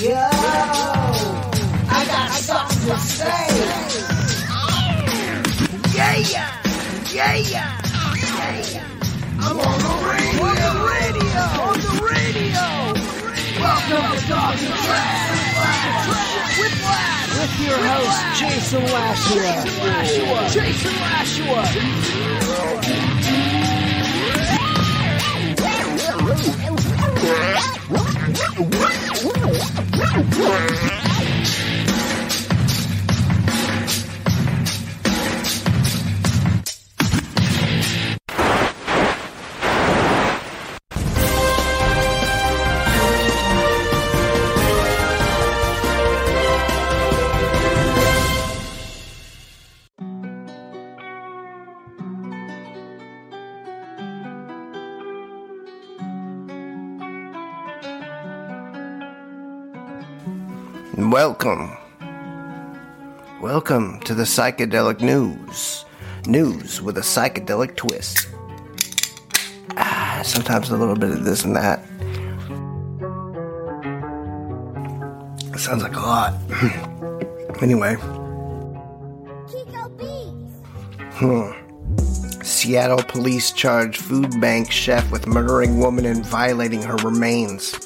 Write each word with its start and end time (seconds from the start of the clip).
Yo, 0.00 0.16
I 0.16 0.16
got 2.08 2.32
something 2.32 2.88
to 2.88 2.96
say. 2.96 3.44
Yeah, 5.94 6.16
yeah, 6.16 6.48
yeah, 7.12 7.36
yeah. 7.36 7.76
I'm 9.40 9.60
on 9.60 9.78
the 9.78 9.92
radio. 10.08 10.40
On 10.40 10.56
the 10.56 10.72
radio. 10.88 11.40
On 11.60 11.76
the 11.84 11.92
radio. 12.08 12.64
Welcome 13.60 14.08
to 14.16 14.24
Talking 14.24 14.72
Trash 14.88 15.36
with 17.36 17.54
your 17.60 17.76
host, 17.84 18.20
Jason 18.40 18.84
Lashua. 18.84 20.48
Jason 20.48 20.94
Lashua. 20.96 21.60
What? 27.20 27.60
Welcome. 61.22 61.68
Welcome 63.42 64.00
to 64.04 64.14
the 64.14 64.22
psychedelic 64.22 65.02
news. 65.02 65.84
News 66.24 66.80
with 66.80 66.96
a 66.96 67.02
psychedelic 67.02 67.76
twist. 67.76 68.26
Ah, 69.76 70.22
sometimes 70.24 70.70
a 70.70 70.78
little 70.78 70.96
bit 70.96 71.10
of 71.10 71.24
this 71.24 71.44
and 71.44 71.54
that. 71.54 71.84
Sounds 75.58 75.82
like 75.82 75.94
a 75.94 76.00
lot. 76.00 76.32
anyway, 77.60 77.96
Kiko 79.50 79.90
Beats. 79.98 80.54
Seattle 82.48 83.02
police 83.02 83.52
charge 83.52 83.98
food 83.98 84.40
bank 84.40 84.72
chef 84.72 85.12
with 85.12 85.26
murdering 85.26 85.80
woman 85.80 86.06
and 86.06 86.24
violating 86.24 86.80
her 86.80 86.96
remains. 86.96 87.78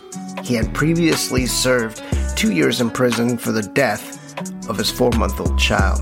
He 0.45 0.55
had 0.55 0.73
previously 0.73 1.47
served 1.47 2.01
two 2.37 2.53
years 2.53 2.81
in 2.81 2.91
prison 2.91 3.39
for 3.39 3.53
the 3.53 3.63
death 3.63 4.21
of 4.69 4.77
his 4.77 4.91
four 4.91 5.11
month 5.13 5.41
old 5.41 5.59
child. 5.59 6.01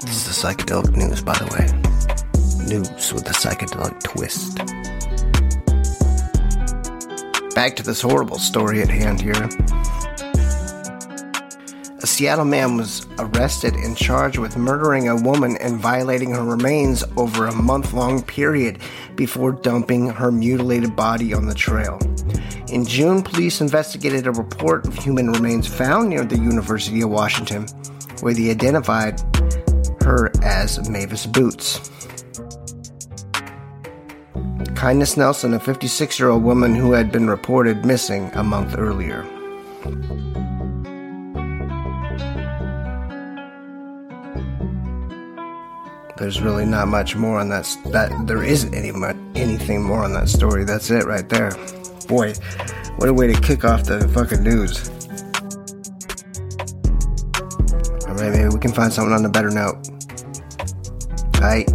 This 0.00 0.16
is 0.16 0.24
the 0.26 0.48
psychedelic 0.48 0.96
news, 0.96 1.22
by 1.22 1.34
the 1.34 1.46
way. 1.52 1.66
News 2.66 3.12
with 3.12 3.28
a 3.28 3.32
psychedelic 3.32 4.02
twist. 4.02 4.56
Back 7.54 7.76
to 7.76 7.82
this 7.82 8.00
horrible 8.00 8.38
story 8.38 8.82
at 8.82 8.88
hand 8.88 9.20
here. 9.20 9.48
A 12.02 12.06
Seattle 12.06 12.44
man 12.44 12.76
was 12.76 13.06
arrested 13.18 13.74
and 13.74 13.96
charged 13.96 14.38
with 14.38 14.56
murdering 14.56 15.08
a 15.08 15.16
woman 15.16 15.56
and 15.58 15.78
violating 15.78 16.30
her 16.30 16.44
remains 16.44 17.04
over 17.16 17.46
a 17.46 17.54
month 17.54 17.92
long 17.92 18.22
period 18.22 18.78
before 19.16 19.52
dumping 19.52 20.08
her 20.08 20.30
mutilated 20.30 20.94
body 20.96 21.34
on 21.34 21.46
the 21.46 21.54
trail. 21.54 21.98
In 22.68 22.84
June, 22.84 23.22
police 23.22 23.60
investigated 23.60 24.26
a 24.26 24.32
report 24.32 24.86
of 24.86 24.94
human 24.96 25.30
remains 25.30 25.68
found 25.68 26.10
near 26.10 26.24
the 26.24 26.36
University 26.36 27.00
of 27.00 27.10
Washington, 27.10 27.66
where 28.20 28.34
they 28.34 28.50
identified 28.50 29.20
her 30.02 30.32
as 30.42 30.88
Mavis 30.88 31.26
Boots. 31.26 31.90
Kindness 34.74 35.16
Nelson, 35.16 35.54
a 35.54 35.60
56 35.60 36.18
year 36.18 36.30
old 36.30 36.42
woman 36.42 36.74
who 36.74 36.92
had 36.92 37.12
been 37.12 37.28
reported 37.28 37.84
missing 37.84 38.30
a 38.34 38.42
month 38.42 38.74
earlier. 38.76 39.22
There's 46.18 46.40
really 46.40 46.64
not 46.64 46.88
much 46.88 47.14
more 47.14 47.38
on 47.38 47.50
that. 47.50 47.76
That 47.86 48.26
there 48.26 48.42
isn't 48.42 48.74
any 48.74 48.90
mu- 48.90 49.25
anything 49.36 49.82
more 49.82 50.04
on 50.04 50.12
that 50.14 50.28
story. 50.28 50.64
That's 50.64 50.90
it 50.90 51.04
right 51.04 51.28
there. 51.28 51.50
Boy, 52.08 52.34
what 52.96 53.08
a 53.08 53.14
way 53.14 53.32
to 53.32 53.40
kick 53.40 53.64
off 53.64 53.84
the 53.84 54.08
fucking 54.08 54.42
news. 54.42 54.88
All 58.08 58.14
right, 58.14 58.32
maybe 58.32 58.48
we 58.48 58.60
can 58.60 58.72
find 58.72 58.92
something 58.92 59.12
on 59.12 59.24
a 59.24 59.28
better 59.28 59.50
note. 59.50 59.76
Alright. 61.36 61.70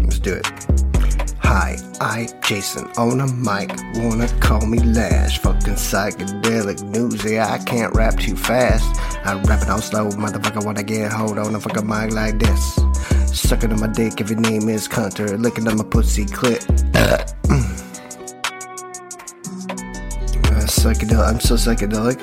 Let's 0.00 0.18
do 0.20 0.34
it. 0.34 0.46
Hi, 1.40 1.76
I, 2.00 2.28
Jason, 2.44 2.84
on 2.96 3.20
a 3.20 3.26
mic. 3.26 3.70
Wanna 3.96 4.28
call 4.40 4.66
me 4.66 4.78
Lash. 4.78 5.38
Fucking 5.38 5.74
psychedelic 5.74 6.82
news. 6.82 7.24
Yeah, 7.24 7.52
I 7.52 7.58
can't 7.58 7.94
rap 7.94 8.18
too 8.18 8.36
fast. 8.36 8.84
I 9.26 9.40
rap 9.42 9.62
it 9.62 9.68
all 9.68 9.80
slow, 9.80 10.10
motherfucker. 10.10 10.64
Wanna 10.64 10.82
get 10.82 11.10
hold 11.10 11.38
on 11.38 11.54
a 11.54 11.60
fucking 11.60 11.86
mic 11.86 12.12
like 12.12 12.38
this. 12.38 12.85
Sucking 13.36 13.70
on 13.70 13.80
my 13.80 13.86
dick 13.86 14.20
if 14.20 14.30
your 14.30 14.40
name 14.40 14.68
is 14.70 14.86
Hunter. 14.86 15.36
Licking 15.36 15.68
on 15.68 15.76
my 15.76 15.84
pussy 15.84 16.24
clit. 16.24 16.64
Uh, 16.96 17.18
psychedelic. 20.66 21.28
I'm 21.28 21.38
so 21.38 21.54
psychedelic 21.54 22.18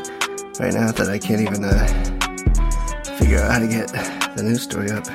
right 0.59 0.73
now 0.73 0.91
that 0.91 1.09
I 1.09 1.19
can't 1.19 1.40
even 1.41 1.63
uh, 1.63 1.88
figure 3.18 3.40
out 3.40 3.52
how 3.53 3.59
to 3.59 3.68
get 3.68 3.88
the 4.35 4.44
news 4.44 4.63
story 4.63 4.90
up. 4.91 5.06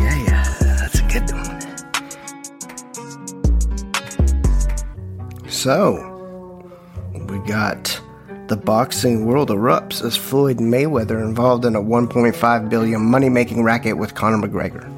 Yeah, 0.00 0.16
yeah, 0.24 0.44
that's 0.78 1.00
a 1.00 1.02
good 1.12 1.30
one. 1.32 1.60
So, 5.50 6.70
we 7.28 7.38
got 7.40 8.00
the 8.48 8.56
boxing 8.56 9.26
world 9.26 9.50
erupts 9.50 10.04
as 10.04 10.16
Floyd 10.16 10.58
Mayweather 10.58 11.20
involved 11.20 11.64
in 11.64 11.74
a 11.74 11.82
1.5 11.82 12.70
billion 12.70 13.00
money-making 13.00 13.64
racket 13.64 13.98
with 13.98 14.14
Conor 14.14 14.46
McGregor. 14.46 14.92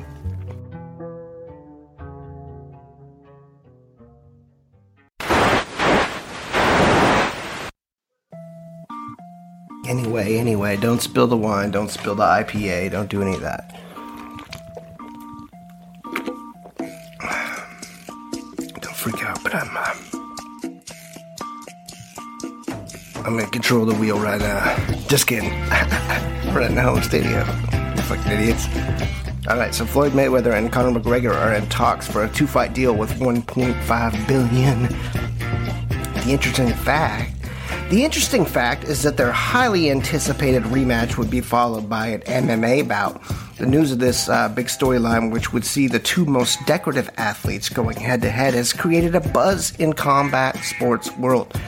Anyway, 9.86 10.36
anyway, 10.36 10.76
don't 10.76 11.00
spill 11.00 11.26
the 11.26 11.36
wine, 11.36 11.70
don't 11.70 11.90
spill 11.90 12.14
the 12.14 12.22
IPA, 12.22 12.90
don't 12.90 13.08
do 13.08 13.22
any 13.22 13.34
of 13.34 13.40
that. 13.40 13.87
I'm 23.28 23.38
in 23.38 23.46
control 23.50 23.82
of 23.82 23.88
the 23.88 23.94
wheel 24.00 24.18
right 24.18 24.40
now. 24.40 24.74
Just 25.06 25.26
kidding. 25.26 25.50
right 26.54 26.70
now 26.70 26.96
in 26.96 27.02
studio. 27.02 27.40
You 27.40 28.02
fucking 28.04 28.32
idiots. 28.32 28.66
Alright, 29.46 29.74
so 29.74 29.84
Floyd 29.84 30.12
Mayweather 30.12 30.56
and 30.56 30.72
Conor 30.72 30.98
McGregor 30.98 31.34
are 31.34 31.52
in 31.52 31.68
talks 31.68 32.06
for 32.10 32.24
a 32.24 32.30
two-fight 32.30 32.72
deal 32.72 32.94
with 32.94 33.10
1.5 33.20 34.26
billion. 34.26 34.82
The 36.24 36.30
interesting 36.30 36.72
fact 36.72 37.34
the 37.90 38.04
interesting 38.04 38.44
fact 38.44 38.84
is 38.84 39.02
that 39.02 39.16
their 39.16 39.32
highly 39.32 39.90
anticipated 39.90 40.62
rematch 40.64 41.16
would 41.16 41.30
be 41.30 41.40
followed 41.40 41.88
by 41.88 42.08
an 42.08 42.20
MMA 42.20 42.86
bout. 42.86 43.22
The 43.56 43.64
news 43.64 43.92
of 43.92 43.98
this 43.98 44.28
uh, 44.28 44.50
big 44.50 44.66
storyline, 44.66 45.32
which 45.32 45.54
would 45.54 45.64
see 45.64 45.86
the 45.86 45.98
two 45.98 46.26
most 46.26 46.58
decorative 46.66 47.08
athletes 47.16 47.70
going 47.70 47.96
head 47.96 48.20
to 48.22 48.30
head, 48.30 48.52
has 48.52 48.74
created 48.74 49.14
a 49.14 49.20
buzz 49.20 49.74
in 49.78 49.94
combat 49.94 50.62
sports 50.64 51.16
world. 51.16 51.58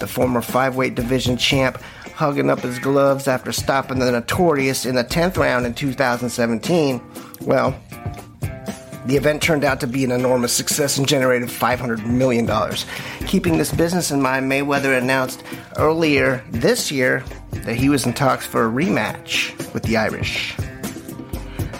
The 0.00 0.06
former 0.06 0.40
five 0.40 0.76
weight 0.76 0.94
division 0.94 1.36
champ 1.36 1.80
hugging 2.14 2.50
up 2.50 2.60
his 2.60 2.78
gloves 2.78 3.28
after 3.28 3.52
stopping 3.52 3.98
the 3.98 4.10
Notorious 4.10 4.84
in 4.84 4.94
the 4.94 5.04
10th 5.04 5.38
round 5.38 5.64
in 5.64 5.72
2017. 5.72 7.00
Well, 7.42 7.78
the 9.06 9.16
event 9.16 9.42
turned 9.42 9.64
out 9.64 9.80
to 9.80 9.86
be 9.86 10.04
an 10.04 10.10
enormous 10.10 10.52
success 10.52 10.98
and 10.98 11.08
generated 11.08 11.48
$500 11.48 12.04
million. 12.04 12.46
Keeping 13.26 13.56
this 13.56 13.72
business 13.72 14.10
in 14.10 14.20
mind, 14.20 14.50
Mayweather 14.50 14.98
announced 14.98 15.42
earlier 15.78 16.44
this 16.50 16.92
year 16.92 17.24
that 17.50 17.76
he 17.76 17.88
was 17.88 18.04
in 18.04 18.12
talks 18.12 18.44
for 18.44 18.66
a 18.66 18.70
rematch 18.70 19.56
with 19.72 19.82
the 19.84 19.96
Irish. 19.96 20.54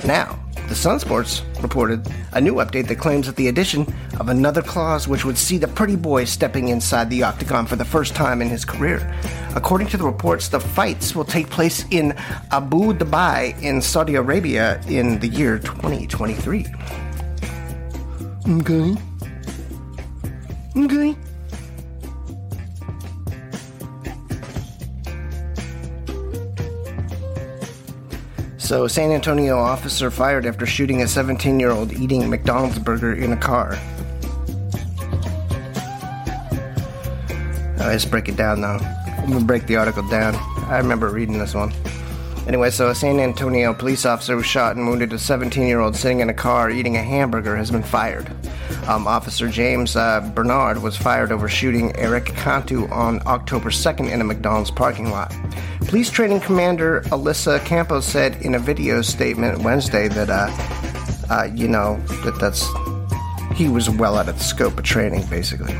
Now, 0.07 0.40
the 0.71 0.77
Sun 0.77 1.01
Sports 1.01 1.43
reported 1.61 2.07
a 2.33 2.41
new 2.41 2.55
update 2.55 2.87
that 2.87 2.95
claims 2.95 3.27
that 3.27 3.35
the 3.35 3.49
addition 3.49 3.93
of 4.21 4.29
another 4.29 4.63
clause 4.63 5.09
which 5.09 5.25
would 5.25 5.37
see 5.37 5.59
the 5.59 5.67
pretty 5.67 5.97
boy 5.97 6.25
stepping 6.25 6.69
inside 6.69 7.11
the 7.11 7.25
octagon 7.25 7.67
for 7.67 7.75
the 7.75 7.85
first 7.85 8.15
time 8.15 8.41
in 8.41 8.49
his 8.49 8.65
career. 8.65 9.13
According 9.57 9.89
to 9.89 9.97
the 9.97 10.05
reports, 10.05 10.47
the 10.47 10.61
fights 10.61 11.17
will 11.17 11.25
take 11.25 11.51
place 11.51 11.85
in 11.91 12.13
Abu 12.53 12.93
Dhabi 12.93 13.61
in 13.61 13.83
Saudi 13.83 14.15
Arabia 14.15 14.81
in 14.87 15.19
the 15.19 15.27
year 15.27 15.59
2023. 15.59 16.65
Okay. 18.49 18.97
Okay. 20.77 21.17
So, 28.71 28.87
San 28.87 29.11
Antonio 29.11 29.59
officer 29.59 30.13
fired 30.13 30.47
after 30.47 30.65
shooting 30.65 31.03
a 31.03 31.09
17 31.09 31.59
year 31.59 31.73
old 31.73 31.93
eating 31.93 32.31
McDonald's 32.31 32.79
burger 32.79 33.13
in 33.15 33.33
a 33.33 33.37
car. 33.37 33.77
Let's 37.79 38.05
break 38.05 38.29
it 38.29 38.37
down 38.37 38.61
now. 38.61 38.79
I'm 39.19 39.33
gonna 39.33 39.45
break 39.45 39.67
the 39.67 39.75
article 39.75 40.09
down. 40.09 40.37
I 40.69 40.79
remember 40.79 41.09
reading 41.09 41.37
this 41.37 41.53
one. 41.53 41.73
Anyway, 42.50 42.69
so 42.69 42.88
a 42.88 42.94
San 42.97 43.20
Antonio 43.20 43.73
police 43.73 44.05
officer 44.05 44.35
who 44.35 44.43
shot 44.43 44.75
and 44.75 44.88
wounded 44.88 45.12
a 45.12 45.19
17 45.20 45.69
year 45.69 45.79
old 45.79 45.94
sitting 45.94 46.19
in 46.19 46.31
a 46.31 46.35
car 46.35 46.69
eating 46.69 46.97
a 46.97 47.00
hamburger 47.00 47.55
has 47.55 47.70
been 47.70 47.81
fired. 47.81 48.29
Um, 48.88 49.06
Officer 49.06 49.49
James 49.49 49.94
uh, 49.94 50.20
Brennand 50.35 50.82
was 50.82 50.97
fired 50.97 51.31
over 51.31 51.49
shooting 51.49 51.94
Eric 51.94 52.25
Cantu 52.35 52.88
on 52.88 53.25
October 53.25 53.70
2nd 53.70 54.11
in 54.11 54.20
a 54.20 54.25
McDonald's 54.25 54.73
parking 54.73 55.11
lot. 55.12 55.32
Police 55.82 56.11
Training 56.11 56.41
Commander 56.41 57.02
Alyssa 57.12 57.64
Campos 57.64 58.05
said 58.05 58.35
in 58.43 58.56
a 58.56 58.58
video 58.58 59.00
statement 59.00 59.62
Wednesday 59.62 60.08
that, 60.08 60.29
uh, 60.29 60.50
uh, 61.32 61.44
you 61.55 61.69
know, 61.69 62.00
that 62.25 62.37
that's 62.41 62.67
he 63.56 63.69
was 63.69 63.88
well 63.88 64.17
out 64.17 64.29
of 64.29 64.37
the 64.37 64.43
scope 64.43 64.76
of 64.76 64.82
training, 64.82 65.25
basically. 65.29 65.75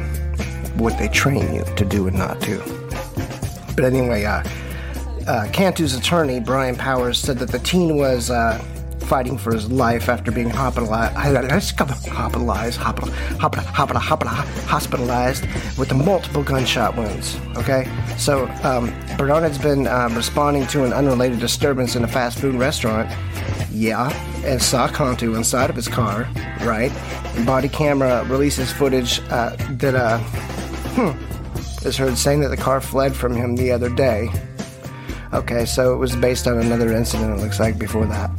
What 0.75 0.97
they 0.99 1.09
train 1.09 1.53
you 1.53 1.65
to 1.65 1.85
do 1.85 2.07
and 2.07 2.17
not 2.17 2.39
do. 2.39 2.63
But 3.75 3.87
anyway, 3.87 4.23
uh, 4.23 4.45
uh, 5.31 5.49
Cantu's 5.53 5.95
attorney, 5.95 6.41
Brian 6.41 6.75
Powers, 6.75 7.17
said 7.17 7.39
that 7.39 7.51
the 7.51 7.61
teen 7.61 7.97
was 7.97 8.31
uh, 8.31 8.59
fighting 9.03 9.39
for 9.39 9.55
his 9.55 9.71
life 9.71 10.09
after 10.09 10.33
being 10.33 10.51
hospitalized, 10.51 11.15
hospitalized, 11.15 12.81
hospitalized 14.67 15.47
with 15.79 15.95
multiple 15.95 16.43
gunshot 16.43 16.97
wounds. 16.97 17.39
Okay, 17.57 17.89
so 18.19 18.49
um, 18.65 18.93
Brennand 19.17 19.45
has 19.45 19.57
been 19.57 19.87
uh, 19.87 20.09
responding 20.13 20.67
to 20.69 20.83
an 20.83 20.93
unrelated 20.93 21.39
disturbance 21.39 21.95
in 21.95 22.03
a 22.03 22.09
fast 22.09 22.41
food 22.41 22.57
restaurant. 22.57 23.09
Yeah, 23.71 24.11
and 24.45 24.61
saw 24.61 24.89
Cantu 24.89 25.37
inside 25.37 25.71
of 25.71 25.77
his 25.77 25.87
car. 25.87 26.29
Right, 26.63 26.91
and 27.37 27.47
body 27.47 27.69
camera 27.69 28.25
releases 28.25 28.73
footage 28.73 29.21
uh, 29.31 29.55
that 29.77 29.95
uh, 29.95 30.19
hmm, 30.99 31.87
is 31.87 31.97
heard 31.97 32.19
saying 32.19 32.41
that 32.41 32.49
the 32.49 32.57
car 32.57 32.81
fled 32.81 33.15
from 33.15 33.37
him 33.37 33.55
the 33.55 33.71
other 33.71 33.91
day. 33.91 34.29
Okay, 35.33 35.65
so 35.65 35.95
it 35.95 35.97
was 35.97 36.17
based 36.17 36.49
on 36.49 36.59
another 36.59 36.93
incident, 36.93 37.39
it 37.39 37.43
looks 37.43 37.61
like, 37.61 37.79
before 37.79 38.05
that. 38.07 38.31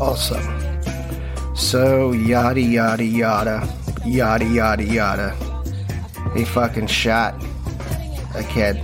Also. 0.00 0.36
So, 1.54 2.12
yada 2.12 2.60
yada 2.60 3.04
yada. 3.04 3.68
Yada 4.04 4.44
yada 4.44 4.84
yada. 4.84 5.36
He 6.34 6.44
fucking 6.44 6.86
shot 6.86 7.34
a 8.34 8.44
kid. 8.44 8.76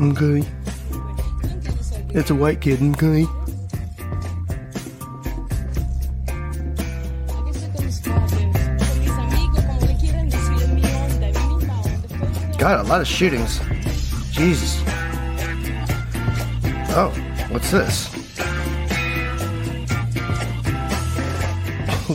Okay. 0.00 0.44
It's 2.10 2.30
a 2.30 2.34
white 2.34 2.60
kid, 2.60 2.80
okay? 2.82 3.26
God, 12.58 12.84
a 12.84 12.88
lot 12.88 13.00
of 13.00 13.06
shootings. 13.06 13.60
Jesus. 14.30 14.82
Oh, 17.00 17.10
what's 17.50 17.70
this? 17.70 18.08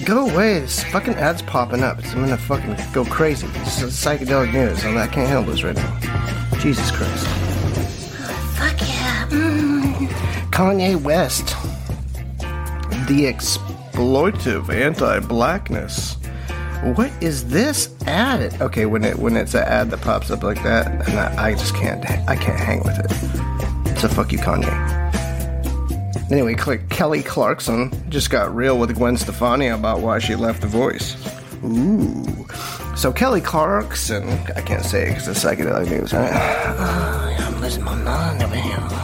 Go 0.04 0.30
away. 0.30 0.60
This 0.60 0.84
fucking 0.84 1.14
ad's 1.14 1.42
popping 1.42 1.84
up. 1.84 2.04
I'm 2.08 2.26
gonna 2.26 2.38
fucking 2.38 2.76
go 2.92 3.06
crazy. 3.06 3.48
This 3.48 3.82
is 3.82 3.94
psychedelic 3.94 4.52
news. 4.52 4.84
I 4.84 5.08
can't 5.08 5.30
handle 5.30 5.46
this 5.46 5.64
right 5.64 5.74
now. 5.74 6.00
Jesus 6.60 6.92
Christ. 6.92 7.26
Fuck 8.58 8.82
yeah. 8.82 9.26
Mm. 9.30 10.08
Kanye 10.52 11.02
West. 11.02 11.56
The 13.08 13.24
exploitive 13.32 14.68
anti-blackness. 14.68 16.18
What 16.98 17.10
is 17.24 17.48
this 17.48 17.96
ad? 18.06 18.62
Okay, 18.62 18.86
when 18.86 19.06
it 19.06 19.18
when 19.18 19.38
it's 19.38 19.54
an 19.54 19.64
ad 19.64 19.92
that 19.92 20.02
pops 20.02 20.30
up 20.30 20.44
like 20.44 20.62
that, 20.64 21.08
and 21.08 21.18
I, 21.18 21.52
I 21.52 21.54
just 21.54 21.74
can't 21.74 22.04
I 22.28 22.36
can't 22.36 22.60
hang 22.60 22.84
with 22.84 23.00
it. 23.00 23.43
So 24.04 24.10
fuck 24.10 24.34
you, 24.34 24.38
Kanye. 24.38 24.70
Anyway, 26.30 26.56
Kelly 26.90 27.24
Clarkson 27.24 27.90
just 28.10 28.30
got 28.30 28.54
real 28.54 28.78
with 28.78 28.94
Gwen 28.98 29.16
Stefani 29.16 29.68
about 29.68 30.02
why 30.02 30.20
she 30.20 30.36
left 30.36 30.60
The 30.60 30.68
Voice. 30.68 31.16
Ooh. 31.64 32.46
So 32.98 33.14
Kelly 33.14 33.40
Clarkson, 33.40 34.28
I 34.58 34.60
can't 34.60 34.84
say 34.84 35.04
it 35.04 35.10
because 35.12 35.30
it's 35.30 35.42
psychedelic 35.42 35.90
news. 35.90 36.12
Right? 36.12 36.34
Oh, 36.34 37.36
I'm 37.48 37.62
losing 37.62 37.86
my 37.86 37.96
mind 37.96 38.44
over 38.44 38.54
here. 38.54 39.04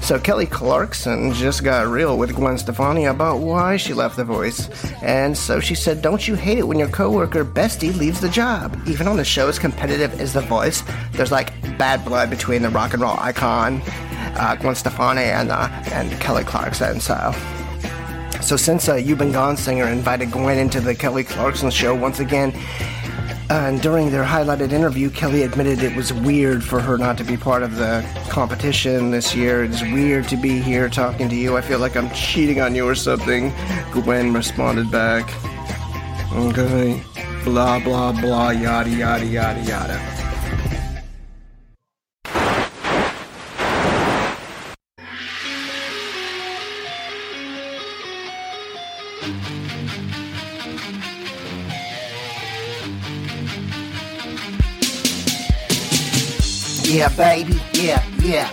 So 0.00 0.18
Kelly 0.18 0.46
Clarkson 0.46 1.34
just 1.34 1.62
got 1.62 1.86
real 1.86 2.16
with 2.16 2.34
Gwen 2.34 2.56
Stefani 2.56 3.04
about 3.04 3.40
why 3.40 3.76
she 3.76 3.92
left 3.92 4.16
The 4.16 4.24
Voice. 4.24 4.70
And 5.02 5.36
so 5.36 5.60
she 5.60 5.74
said, 5.74 6.00
Don't 6.00 6.26
you 6.26 6.34
hate 6.34 6.56
it 6.56 6.66
when 6.66 6.78
your 6.78 6.88
coworker 6.88 7.44
bestie 7.44 7.94
leaves 7.94 8.20
the 8.20 8.30
job? 8.30 8.76
Even 8.88 9.06
on 9.06 9.20
a 9.20 9.24
show 9.24 9.48
as 9.48 9.58
competitive 9.58 10.18
as 10.18 10.32
The 10.32 10.40
Voice, 10.40 10.82
there's 11.12 11.30
like 11.30 11.52
bad 11.76 12.04
blood 12.04 12.30
between 12.30 12.62
the 12.62 12.70
rock 12.70 12.94
and 12.94 13.02
roll 13.02 13.16
icon, 13.20 13.82
uh, 14.36 14.56
Gwen 14.56 14.74
Stefani, 14.74 15.22
and, 15.22 15.50
uh, 15.50 15.68
and 15.92 16.10
Kelly 16.20 16.44
Clarkson. 16.44 17.00
So. 17.00 17.32
So 18.42 18.56
since 18.56 18.88
uh, 18.88 18.94
You've 18.94 19.18
Been 19.18 19.32
Gone 19.32 19.56
singer 19.56 19.86
invited 19.86 20.32
Gwen 20.32 20.58
into 20.58 20.80
the 20.80 20.94
Kelly 20.94 21.24
Clarkson 21.24 21.70
show 21.70 21.94
once 21.94 22.20
again, 22.20 22.54
and 23.50 23.82
during 23.82 24.10
their 24.10 24.24
highlighted 24.24 24.72
interview, 24.72 25.10
Kelly 25.10 25.42
admitted 25.42 25.82
it 25.82 25.96
was 25.96 26.12
weird 26.12 26.62
for 26.62 26.80
her 26.80 26.96
not 26.96 27.18
to 27.18 27.24
be 27.24 27.36
part 27.36 27.64
of 27.64 27.76
the 27.76 28.06
competition 28.28 29.10
this 29.10 29.34
year. 29.34 29.64
It's 29.64 29.82
weird 29.82 30.28
to 30.28 30.36
be 30.36 30.60
here 30.60 30.88
talking 30.88 31.28
to 31.28 31.34
you. 31.34 31.56
I 31.56 31.60
feel 31.60 31.80
like 31.80 31.96
I'm 31.96 32.10
cheating 32.12 32.60
on 32.60 32.76
you 32.76 32.86
or 32.86 32.94
something. 32.94 33.52
Gwen 33.92 34.32
responded 34.32 34.90
back. 34.90 35.28
Okay. 36.32 37.02
Blah, 37.42 37.80
blah, 37.80 38.12
blah, 38.12 38.50
yada, 38.50 38.88
yada, 38.88 39.26
yada, 39.26 39.60
yada. 39.62 40.19
Yeah, 56.90 57.08
baby. 57.10 57.54
Yeah, 57.72 58.02
yeah. 58.20 58.50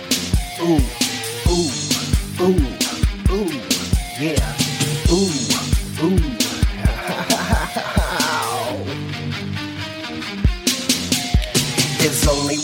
Ooh, 0.62 0.80
ooh, 1.50 1.72
ooh, 2.40 2.68
ooh. 3.34 3.52
Yeah. 4.20 4.54
Ooh, 5.12 5.32
ooh. 6.04 6.22
There's 12.00 12.28
only 12.28 12.57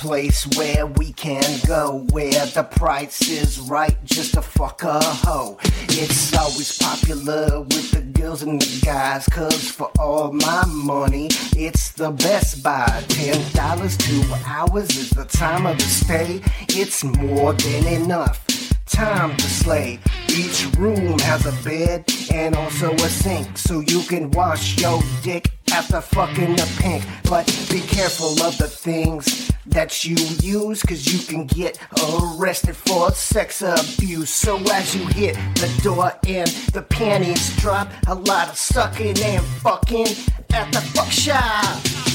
place 0.00 0.46
where 0.56 0.86
we 0.86 1.12
can 1.12 1.44
go 1.66 2.06
where 2.10 2.46
the 2.46 2.62
price 2.62 3.20
is 3.28 3.60
right 3.60 4.02
just 4.02 4.32
to 4.32 4.40
fuck 4.40 4.82
a 4.82 4.98
hoe. 4.98 5.58
It's 5.90 6.34
always 6.34 6.78
popular 6.78 7.60
with 7.60 7.90
the 7.90 8.00
girls 8.00 8.42
and 8.42 8.58
the 8.62 8.80
guys, 8.82 9.26
cause 9.26 9.70
for 9.70 9.90
all 9.98 10.32
my 10.32 10.64
money, 10.68 11.28
it's 11.54 11.92
the 11.92 12.12
best 12.12 12.62
buy. 12.62 13.04
Ten 13.08 13.38
dollars, 13.52 13.98
two 13.98 14.22
hours 14.46 14.88
is 14.96 15.10
the 15.10 15.26
time 15.26 15.66
of 15.66 15.76
the 15.76 15.84
stay. 15.84 16.40
It's 16.70 17.04
more 17.04 17.52
than 17.52 17.86
enough 17.86 18.46
time 18.86 19.36
to 19.36 19.48
slay. 19.50 19.98
Each 20.30 20.66
room 20.78 21.18
has 21.18 21.44
a 21.44 21.52
bed 21.62 22.10
and 22.32 22.56
also 22.56 22.94
a 22.94 23.08
sink, 23.10 23.58
so 23.58 23.80
you 23.80 24.00
can 24.04 24.30
wash 24.30 24.80
your 24.80 25.02
dick 25.22 25.50
after 25.72 26.00
fucking 26.00 26.56
the 26.56 26.76
pink. 26.80 27.04
But 27.28 27.46
be 27.70 27.80
careful 27.80 28.42
of 28.42 28.58
the 28.58 28.68
things 28.68 29.50
that 29.66 30.04
you 30.04 30.16
use, 30.42 30.82
cause 30.82 31.06
you 31.12 31.18
can 31.26 31.46
get 31.46 31.78
arrested 32.20 32.76
for 32.76 33.10
sex 33.12 33.62
abuse. 33.62 34.30
So 34.30 34.56
as 34.72 34.94
you 34.94 35.06
hit 35.06 35.36
the 35.54 35.80
door 35.82 36.12
and 36.26 36.48
the 36.72 36.82
panties 36.82 37.56
drop, 37.56 37.88
a 38.08 38.14
lot 38.14 38.48
of 38.48 38.56
sucking 38.56 39.20
and 39.20 39.44
fucking 39.62 40.08
at 40.52 40.72
the 40.72 40.80
fuck 40.80 41.10
shop. 41.10 42.09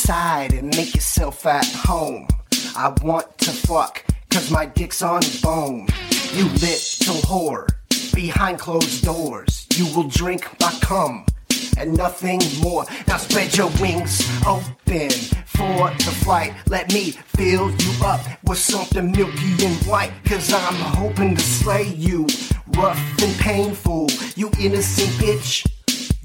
Inside 0.00 0.54
and 0.54 0.74
make 0.76 0.94
yourself 0.94 1.44
at 1.44 1.66
home. 1.66 2.26
I 2.74 2.88
want 3.02 3.36
to 3.38 3.50
fuck, 3.50 4.02
cause 4.30 4.50
my 4.50 4.64
dick's 4.64 5.02
on 5.02 5.20
bone. 5.42 5.88
You 6.32 6.44
little 6.44 7.20
whore, 7.28 7.68
behind 8.14 8.58
closed 8.58 9.04
doors. 9.04 9.66
You 9.76 9.94
will 9.94 10.08
drink 10.08 10.48
my 10.58 10.72
cum 10.80 11.26
and 11.76 11.94
nothing 11.98 12.40
more. 12.62 12.86
Now 13.08 13.18
spread 13.18 13.54
your 13.54 13.70
wings 13.78 14.26
open, 14.46 15.10
for 15.44 15.90
the 15.90 16.14
flight. 16.24 16.54
Let 16.66 16.94
me 16.94 17.10
fill 17.36 17.70
you 17.70 17.92
up 18.02 18.22
with 18.44 18.58
something 18.58 19.12
milky 19.12 19.66
and 19.66 19.76
white. 19.86 20.12
Cause 20.24 20.50
I'm 20.50 20.76
hoping 20.96 21.36
to 21.36 21.42
slay 21.42 21.88
you. 21.88 22.26
Rough 22.68 23.22
and 23.22 23.34
painful, 23.38 24.08
you 24.34 24.50
innocent 24.58 25.10
bitch. 25.20 25.66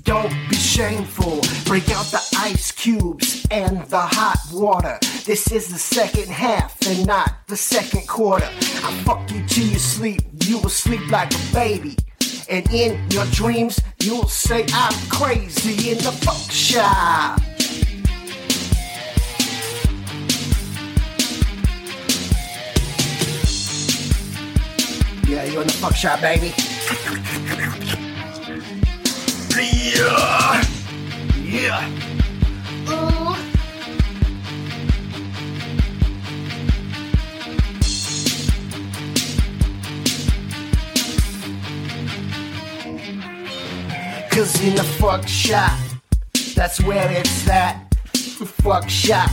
Don't 0.05 0.31
be 0.50 0.55
shameful. 0.55 1.41
Break 1.65 1.89
out 1.89 2.05
the 2.05 2.21
ice 2.38 2.71
cubes 2.71 3.47
and 3.50 3.81
the 3.88 4.00
hot 4.00 4.38
water. 4.53 5.00
This 5.25 5.51
is 5.51 5.69
the 5.69 5.79
second 5.79 6.31
half 6.31 6.77
and 6.88 7.07
not 7.07 7.33
the 7.47 7.57
second 7.57 8.07
quarter. 8.07 8.45
I 8.45 9.01
fuck 9.03 9.31
you 9.31 9.43
till 9.47 9.65
you 9.65 9.79
sleep. 9.79 10.21
You 10.43 10.59
will 10.59 10.69
sleep 10.69 11.09
like 11.09 11.33
a 11.33 11.53
baby. 11.53 11.97
And 12.47 12.71
in 12.71 13.03
your 13.09 13.25
dreams, 13.31 13.81
you'll 14.00 14.27
say 14.27 14.67
I'm 14.74 14.93
crazy 15.09 15.89
in 15.89 15.97
the 15.97 16.12
fuck 16.12 16.51
shop. 16.51 17.41
Yeah, 25.27 25.45
you're 25.45 25.63
in 25.63 25.67
the 25.67 25.74
fuck 25.81 25.95
shop, 25.95 26.21
baby. 26.21 26.53
Yeah. 29.74 30.63
Yeah. 31.41 31.89
Ooh. 32.88 33.36
Cause 44.29 44.62
in 44.62 44.75
the 44.75 44.84
fuck 45.00 45.27
shop, 45.27 45.79
that's 46.55 46.79
where 46.81 47.10
it's 47.12 47.48
at. 47.50 47.89
The 48.13 48.45
fuck 48.45 48.88
shop, 48.88 49.31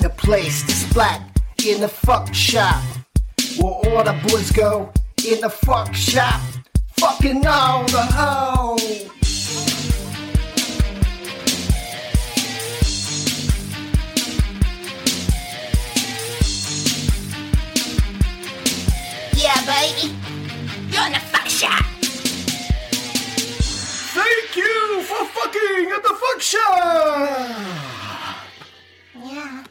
the 0.00 0.12
place 0.16 0.62
to 0.62 0.72
splat. 0.72 1.22
In 1.66 1.80
the 1.80 1.88
fuck 1.88 2.32
shop, 2.32 2.80
where 3.58 3.72
all 3.72 4.04
the 4.04 4.12
boys 4.28 4.52
go. 4.52 4.92
In 5.26 5.40
the 5.40 5.50
fuck 5.50 5.92
shop, 5.92 6.40
fucking 6.98 7.44
all 7.46 7.84
the 7.86 8.02
hoes. 8.02 9.19
Yeah, 19.50 19.66
baby. 19.66 20.14
You're 20.92 21.06
in 21.06 21.12
the 21.12 21.18
fuck 21.18 21.48
shop. 21.48 21.84
Thank 24.14 24.56
you 24.56 25.02
for 25.02 25.24
fucking 25.26 25.90
at 25.90 26.02
the 26.04 26.14
fuck 26.22 26.40
shop. 26.40 26.60
Yeah. 29.24 29.64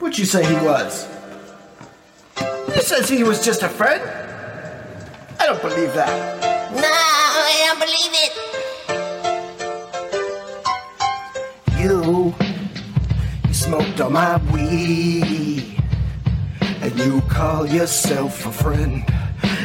What'd 0.00 0.18
you 0.18 0.24
say 0.24 0.44
he 0.44 0.56
was? 0.66 1.06
He 2.74 2.80
says 2.80 3.08
he 3.08 3.22
was 3.22 3.44
just 3.44 3.62
a 3.62 3.68
friend. 3.68 4.02
I 5.38 5.46
don't 5.46 5.62
believe 5.62 5.94
that. 5.94 6.40
No, 6.74 6.82
I 6.82 7.66
don't 7.68 7.78
believe 7.78 8.12
it. 8.24 8.32
You 11.80 12.51
smoked 13.72 14.00
all 14.02 14.10
my 14.10 14.36
weed, 14.52 15.78
and 16.82 16.98
you 16.98 17.22
call 17.22 17.66
yourself 17.66 18.44
a 18.44 18.52
friend. 18.52 19.02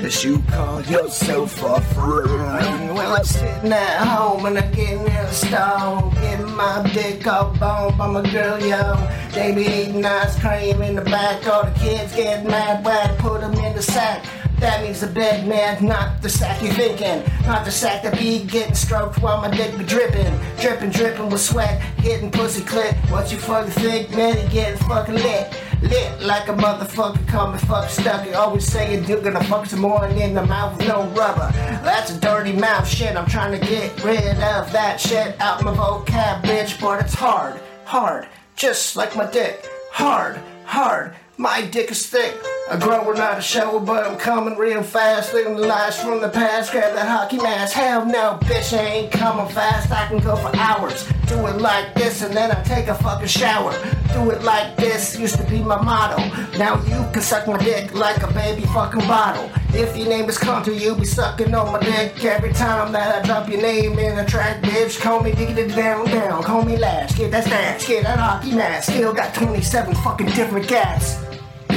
As 0.01 0.23
you 0.23 0.39
call 0.47 0.81
yourself 0.83 1.61
a 1.61 1.81
friend. 1.81 2.95
Well, 2.95 3.17
I'm 3.17 3.25
sitting 3.25 3.73
at 3.73 4.07
home 4.07 4.45
and 4.45 4.59
I'm 4.59 4.71
getting 4.71 5.07
stoned, 5.33 6.13
getting 6.15 6.55
my 6.55 6.89
dick 6.93 7.27
all 7.27 7.53
boned 7.59 7.97
by 7.97 8.07
my 8.07 8.31
girl, 8.31 8.57
yo. 8.61 8.95
They 9.33 9.53
be 9.53 9.65
eating 9.65 10.05
ice 10.05 10.39
cream 10.39 10.81
in 10.81 10.95
the 10.95 11.01
back, 11.01 11.45
all 11.45 11.65
the 11.65 11.77
kids 11.77 12.15
get 12.15 12.45
mad 12.45 12.87
I 12.87 13.13
put 13.17 13.41
them 13.41 13.53
in 13.55 13.75
the 13.75 13.81
sack. 13.81 14.23
That 14.59 14.81
means 14.81 15.01
the 15.01 15.07
bed 15.07 15.47
man, 15.47 15.85
not 15.85 16.21
the 16.21 16.29
sack 16.29 16.63
you 16.63 16.71
thinking. 16.71 17.23
Not 17.45 17.63
the 17.63 17.71
sack 17.71 18.01
that 18.03 18.17
be 18.17 18.43
getting 18.43 18.73
stroked 18.73 19.21
while 19.21 19.39
my 19.39 19.55
dick 19.55 19.77
be 19.77 19.83
dripping. 19.83 20.39
Dripping, 20.59 20.89
dripping 20.89 21.29
with 21.29 21.41
sweat, 21.41 21.81
getting 22.01 22.31
pussy 22.31 22.61
clit. 22.61 22.95
What 23.11 23.31
you 23.31 23.37
fucking 23.37 23.71
think, 23.71 24.09
man? 24.15 24.35
You 24.37 24.49
getting 24.49 24.79
fucking 24.87 25.13
lit. 25.13 25.55
Lit 25.83 26.21
like 26.21 26.47
a 26.47 26.53
motherfucker, 26.53 27.53
me 27.53 27.59
fuck 27.59 27.87
stuck. 27.87 28.25
You 28.25 28.33
always 28.33 28.65
saying 28.65 29.05
you're 29.05 29.21
gonna 29.21 29.43
fuck 29.43 29.67
some 29.67 29.81
more 29.81 30.05
and 30.05 30.19
in 30.19 30.33
the 30.33 30.43
mouth 30.43 30.75
with 30.75 30.87
no 30.87 31.03
rubber. 31.09 31.51
That's 31.83 32.09
a 32.09 32.19
dirty 32.19 32.53
mouth 32.53 32.87
shit. 32.87 33.15
I'm 33.15 33.27
trying 33.27 33.51
to 33.59 33.63
get 33.63 34.03
rid 34.03 34.23
of 34.23 34.71
that 34.71 34.99
shit 34.99 35.39
out 35.39 35.63
my 35.63 35.71
vocab, 35.71 36.41
bitch. 36.41 36.81
But 36.81 37.01
it's 37.01 37.13
hard, 37.13 37.61
hard, 37.85 38.27
just 38.55 38.95
like 38.95 39.15
my 39.15 39.29
dick. 39.29 39.69
Hard, 39.91 40.39
hard. 40.65 41.15
My 41.39 41.62
dick 41.62 41.91
is 41.91 42.03
thick. 42.08 42.36
A 42.72 42.79
grower, 42.79 43.13
not 43.13 43.38
a 43.38 43.41
shower, 43.41 43.79
but 43.79 44.03
I'm 44.03 44.17
coming 44.17 44.58
real 44.58 44.82
fast. 44.82 45.36
Living 45.36 45.56
the 45.56 45.67
lies 45.67 45.96
from 46.01 46.20
the 46.20 46.29
past. 46.29 46.72
Grab 46.72 46.96
that 46.96 47.08
hockey 47.08 47.38
mask. 47.38 47.75
Hell 47.75 48.08
no, 48.08 48.39
bitch, 48.41 48.75
I 48.75 48.82
ain't 48.82 49.12
coming 49.12 49.48
fast. 49.53 49.91
I 49.91 50.08
can 50.08 50.17
go 50.17 50.36
for 50.36 50.50
hours. 50.56 51.08
Do 51.27 51.46
it 51.46 51.58
like 51.62 51.94
this, 51.94 52.24
and 52.24 52.36
then 52.36 52.50
I 52.50 52.63
take 52.63 52.88
a 52.88 52.96
fucking 52.96 53.27
shower. 53.27 53.72
Do 54.13 54.32
it 54.32 54.41
like 54.41 54.77
this 54.77 55.20
used 55.20 55.36
to 55.36 55.44
be 55.44 55.60
my 55.60 55.79
motto. 55.79 56.17
Now 56.58 56.82
you 56.86 57.08
can 57.13 57.22
suck 57.22 57.46
my 57.46 57.60
dick 57.60 57.94
like 57.94 58.24
a 58.24 58.34
baby 58.34 58.63
fucking 58.74 59.01
bottle. 59.01 59.48
If 59.75 59.96
your 59.96 60.10
name 60.10 60.27
is 60.27 60.38
Hunter, 60.39 60.74
you 60.74 60.96
be 60.96 61.06
sucking 61.06 61.53
on 61.53 61.72
my 61.72 61.79
dick 61.79 62.25
every 62.25 62.51
time 62.51 62.91
that 62.94 63.13
I 63.13 63.27
drop 63.27 63.48
your 63.48 63.62
name 63.62 64.00
in 64.00 64.17
a 64.17 64.25
track, 64.25 64.63
bitch. 64.63 65.00
Call 65.00 65.22
me 65.22 65.34
diggity 65.34 65.67
down, 65.67 66.08
down. 66.08 66.41
Call 66.41 66.65
me 66.65 66.77
last. 66.77 67.15
Get 67.15 67.29
that 67.29 67.44
stash. 67.44 67.88
Get 67.88 68.06
that 68.06 68.17
hockey 68.17 68.56
mask. 68.56 68.89
Still 68.91 69.13
got 69.13 69.36
27 69.36 69.94
fucking 69.98 70.29
different 70.29 70.67
cats 70.67 71.26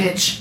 bitch. 0.00 0.40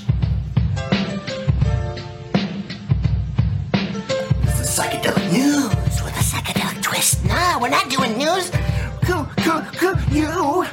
This 4.44 4.60
is 4.60 4.68
psychedelic 4.78 5.32
news 5.32 6.02
with 6.02 6.16
a 6.16 6.24
psychedelic 6.24 6.82
twist. 6.82 7.24
No, 7.26 7.58
we're 7.60 7.68
not 7.68 7.90
doing 7.90 8.16
news. 8.16 8.50
You. 10.10 10.64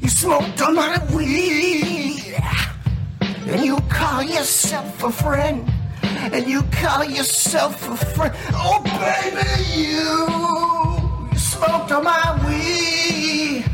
You 0.00 0.08
smoked 0.08 0.60
on 0.62 0.74
my 0.74 0.98
weed. 1.14 2.36
And 3.20 3.64
you 3.64 3.78
call 3.88 4.22
yourself 4.22 5.02
a 5.02 5.10
friend. 5.10 5.68
And 6.02 6.46
you 6.46 6.62
call 6.70 7.04
yourself 7.04 7.88
a 7.88 7.96
friend. 7.96 8.34
Oh, 8.52 8.82
baby, 9.02 9.48
you. 9.74 11.32
You 11.32 11.38
smoked 11.38 11.92
on 11.92 12.04
my 12.04 12.28
weed. 12.46 13.64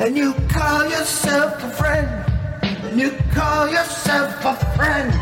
And 0.00 0.16
you 0.16 0.32
call 0.48 0.88
yourself 0.88 1.62
a 1.62 1.70
friend. 1.70 2.31
You 2.94 3.10
call 3.32 3.68
yourself 3.68 4.44
a 4.44 4.54
friend. 4.76 5.12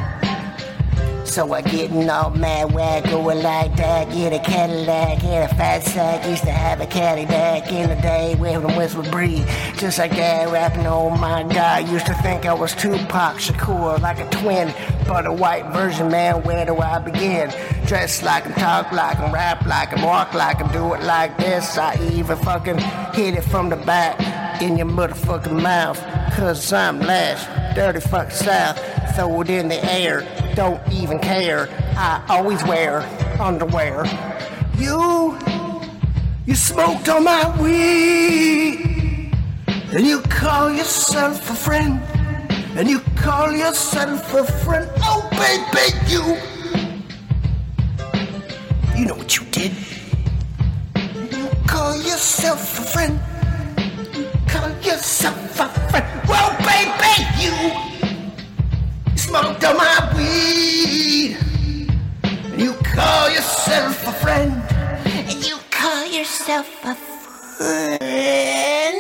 So 1.25 1.53
I 1.53 1.63
getting 1.63 2.11
all 2.11 2.31
mad 2.31 2.73
wag 2.73 3.05
going 3.05 3.45
like 3.45 3.77
that. 3.77 4.11
Get 4.11 4.33
a 4.33 4.41
Cadillac, 4.41 5.21
get 5.21 5.53
a 5.53 5.55
fat 5.55 5.85
sack. 5.85 6.29
Used 6.29 6.43
to 6.43 6.51
have 6.51 6.81
a 6.81 6.87
caddy 6.87 7.27
back 7.27 7.71
in 7.71 7.89
the 7.89 7.95
day 7.95 8.35
I 8.37 8.59
was 8.59 8.97
with 8.97 9.09
Bree. 9.13 9.45
Just 9.77 9.99
like 9.99 10.11
that, 10.11 10.51
rapping, 10.51 10.85
oh 10.89 11.11
my 11.11 11.45
god. 11.45 11.89
Used 11.89 12.07
to 12.07 12.15
think 12.15 12.45
I 12.45 12.53
was 12.53 12.75
Tupac 12.75 13.37
Shakur, 13.37 14.01
like 14.01 14.19
a 14.19 14.29
twin. 14.31 14.75
But 15.07 15.27
a 15.27 15.33
white 15.33 15.67
version, 15.73 16.11
man, 16.11 16.43
where 16.43 16.67
do 16.67 16.77
I 16.79 16.99
begin? 16.99 17.55
Dress 17.87 18.25
like 18.25 18.43
him, 18.43 18.55
talk 18.55 18.91
like 18.91 19.19
him, 19.19 19.33
rap 19.33 19.65
like 19.65 19.91
him, 19.91 20.03
walk 20.03 20.35
like 20.35 20.59
him, 20.59 20.73
do 20.73 20.95
it 20.95 21.05
like 21.05 21.39
this. 21.39 21.79
I 21.79 21.95
even 22.15 22.37
fucking 22.39 22.79
hit 23.15 23.35
it 23.35 23.45
from 23.45 23.69
the 23.69 23.77
back 23.77 24.61
in 24.61 24.77
your 24.77 24.89
motherfucking 24.89 25.63
mouth. 25.63 25.99
Cause 26.35 26.73
I'm 26.73 27.01
last, 27.01 27.49
dirty 27.75 28.01
fuck 28.01 28.31
south. 28.31 28.79
Throw 29.15 29.41
it 29.43 29.51
in 29.51 29.69
the 29.69 29.85
air, 29.85 30.27
don't 30.55 30.81
even 30.93 31.19
care. 31.19 31.69
I 31.97 32.23
always 32.29 32.63
wear 32.65 33.01
underwear. 33.41 34.05
You, 34.77 35.37
you 36.47 36.55
smoked 36.55 37.09
on 37.09 37.25
my 37.25 37.61
weed, 37.61 39.33
and 39.67 40.07
you 40.07 40.21
call 40.23 40.73
yourself 40.73 41.51
a 41.51 41.55
friend, 41.55 42.01
and 42.77 42.89
you 42.89 43.01
call 43.17 43.53
yourself 43.53 44.33
a 44.35 44.45
friend. 44.45 44.89
Oh, 44.99 45.29
baby, 45.33 45.93
you, 46.09 46.23
you 48.99 49.07
know 49.07 49.17
what 49.17 49.37
you 49.37 49.45
did. 49.51 49.73
You 51.37 51.49
call 51.67 51.97
yourself 51.97 52.79
a 52.79 52.83
friend. 52.83 53.21
Yourself 55.01 55.61
a 55.61 55.69
friend. 55.89 56.29
Well, 56.29 56.51
baby, 56.59 57.25
you 57.41 57.55
smoked 59.17 59.65
on 59.65 59.79
my 59.79 60.13
weed. 60.15 61.39
And 62.23 62.61
you 62.61 62.75
call 62.75 63.31
yourself 63.31 64.07
a 64.07 64.13
friend. 64.13 64.63
And 65.07 65.43
you 65.43 65.57
call 65.71 66.05
yourself 66.05 66.69
a 66.85 66.95
friend? 67.57 69.00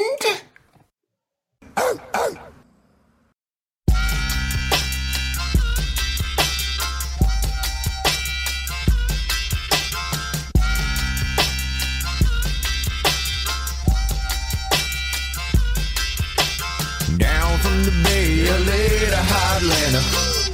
The 17.80 17.92
Bay, 18.04 18.44
a 18.44 19.16
Hot 19.16 19.62
Hotlanta. 19.62 20.02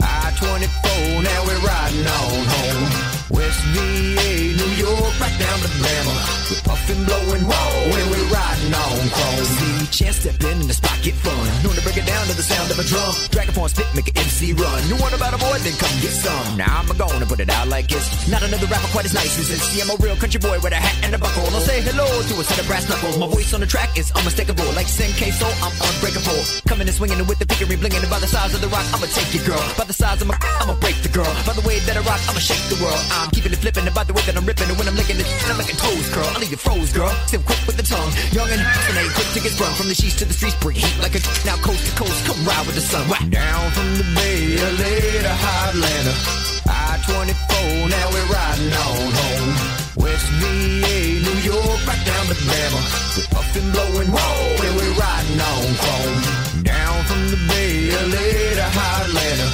I-24, 0.00 1.24
now 1.24 1.40
we're 1.42 1.58
riding 1.58 2.06
on 2.06 2.44
home. 2.54 2.86
West 3.34 3.62
VA, 3.74 4.54
New 4.54 4.72
York, 4.78 5.12
right 5.18 5.36
down 5.36 5.58
to 5.58 5.70
Bama. 5.82 6.14
We're 6.50 6.62
puffin', 6.62 7.04
blowin', 7.04 7.42
whoa, 7.42 7.90
when 7.90 8.10
we 8.12 8.32
ride 8.32 8.55
on 8.74 9.08
chrome. 9.10 9.44
See, 9.44 10.04
chance 10.04 10.16
step 10.22 10.40
in 10.42 10.60
and 10.62 10.68
the 10.70 10.74
spot 10.74 10.98
get 11.02 11.14
fun. 11.14 11.46
Known 11.62 11.74
to 11.74 11.82
break 11.82 11.96
it 11.96 12.06
down 12.06 12.26
to 12.26 12.34
the 12.34 12.42
sound 12.42 12.70
of 12.70 12.78
a 12.78 12.84
drum. 12.84 13.12
Dragon 13.30 13.54
form 13.54 13.68
spit, 13.68 13.86
make 13.94 14.08
an 14.08 14.16
MC 14.18 14.52
run. 14.52 14.80
You 14.88 14.96
want 14.96 15.14
about 15.14 15.34
a 15.34 15.38
boy, 15.38 15.58
then 15.62 15.76
come 15.78 15.92
get 16.02 16.14
some. 16.14 16.56
Now 16.56 16.82
I'm 16.82 16.90
gonna 16.96 17.26
put 17.26 17.40
it 17.40 17.50
out 17.50 17.68
like 17.68 17.88
this. 17.88 18.06
Not 18.28 18.42
another 18.42 18.66
rapper 18.66 18.88
quite 18.90 19.04
as 19.04 19.14
nice 19.14 19.38
as 19.38 19.48
this. 19.48 19.62
See, 19.70 19.80
I'm 19.82 19.90
a 19.90 19.96
real 20.02 20.16
country 20.16 20.40
boy 20.40 20.58
with 20.62 20.72
a 20.72 20.80
hat 20.80 20.96
and 21.04 21.14
a 21.14 21.18
buckle. 21.18 21.46
I'll 21.54 21.62
say 21.62 21.80
hello 21.82 22.06
to 22.06 22.34
a 22.40 22.44
set 22.44 22.58
of 22.58 22.66
brass 22.66 22.88
knuckles. 22.88 23.18
My 23.18 23.28
voice 23.28 23.52
on 23.54 23.60
the 23.60 23.66
track 23.68 23.96
is 23.98 24.10
unmistakable. 24.12 24.66
Like 24.74 24.86
Senke, 24.86 25.30
so 25.32 25.46
I'm 25.62 25.74
unbreakable. 25.76 26.40
Coming 26.66 26.86
and 26.88 26.96
swinging 26.96 27.18
with 27.26 27.38
the 27.38 27.46
pickery 27.46 27.76
blinging. 27.76 28.02
And 28.02 28.10
by 28.10 28.18
the 28.18 28.26
size 28.26 28.54
of 28.54 28.60
the 28.60 28.68
rock, 28.68 28.86
I'ma 28.94 29.06
take 29.12 29.30
your 29.34 29.44
girl. 29.44 29.62
By 29.78 29.84
the 29.84 29.94
size 29.94 30.20
of 30.22 30.26
my, 30.26 30.36
I'ma 30.60 30.74
break 30.80 30.96
the 31.02 31.12
girl. 31.12 31.28
By 31.46 31.54
the 31.54 31.62
way 31.62 31.78
that 31.86 31.96
I 31.96 32.02
rock, 32.02 32.20
I'ma 32.26 32.40
shake 32.40 32.64
the 32.72 32.78
world. 32.82 32.98
I'm 33.12 33.30
keeping 33.30 33.52
it 33.52 33.60
flipping. 33.60 33.86
And 33.86 33.94
by 33.94 34.04
the 34.04 34.12
way 34.12 34.22
that 34.26 34.36
I'm 34.36 34.46
ripping. 34.46 34.68
And 34.68 34.78
when 34.78 34.88
I'm 34.88 34.96
licking 34.96 35.20
it, 35.20 35.28
I'm 35.46 35.58
making 35.58 35.76
toes, 35.76 36.08
girl. 36.10 36.26
I'll 36.32 36.40
leave 36.40 36.50
you 36.50 36.60
froze, 36.60 36.92
girl. 36.92 37.12
Still 37.30 37.42
quick 37.42 37.60
with 37.66 37.76
the 37.76 37.86
tongue. 37.86 38.10
Young 38.32 38.50
and 38.58 38.68
fascinating, 38.72 39.12
quick 39.12 39.30
to 39.34 39.40
get 39.40 39.52
sprung. 39.52 39.74
From 39.74 39.88
the 39.88 39.94
sheets 39.94 40.16
to 40.16 40.24
the 40.24 40.32
streets, 40.32 40.56
bring 40.60 40.76
heat 40.76 40.96
like 41.02 41.14
a 41.14 41.20
now 41.44 41.56
coast 41.60 41.84
to 41.86 41.92
coast. 41.96 42.24
Come 42.26 42.40
ride 42.44 42.66
with 42.66 42.74
the 42.74 42.80
sun. 42.80 43.08
Whack. 43.08 43.28
Down 43.28 43.70
from 43.72 43.88
the 44.00 44.06
Bay, 44.16 44.56
LA 44.56 45.22
to 45.22 45.34
hot 45.34 45.74
Atlanta. 45.74 46.14
I-24, 46.66 47.90
now 47.90 48.06
we're 48.10 48.28
riding 48.32 48.72
on 48.72 49.08
home. 49.20 49.50
West 50.02 50.28
VA, 50.40 50.98
New 51.22 51.38
York, 51.44 51.78
back 51.86 52.00
down 52.04 52.24
to 52.26 52.36
Bama. 52.48 52.80
We're 53.16 53.30
puffing, 53.30 53.68
blowing, 53.70 54.10
whoa, 54.10 54.64
and 54.66 54.74
we're 54.76 54.96
riding 54.96 55.40
on 55.40 55.66
chrome. 55.78 56.18
Down 56.62 56.96
from 57.04 57.22
the 57.30 57.38
Bay, 57.48 57.92
LA 57.92 58.26
to 58.58 58.68
hot 58.74 59.06
Atlanta. 59.06 59.48